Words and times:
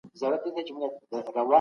دلته 0.09 0.25
هر 0.27 0.35
تيږه 0.43 0.87
تاريخ 1.09 1.31
لري. 1.35 1.49